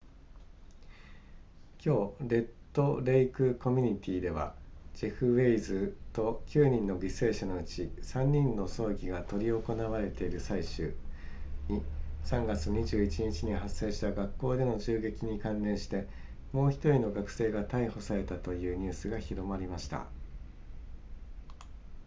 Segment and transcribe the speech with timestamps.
[1.79, 4.55] 今日レッドレイクコミュニティでは
[4.95, 10.95] ジェフウェイズと9人の犠牲者のうち3人の葬儀が執り行われている最中
[11.69, 11.83] に
[12.25, 16.07] 3月21日に発生した学校での銃撃に関連して
[16.51, 20.07] もう1人の学生が逮捕されたというニュースが広まりました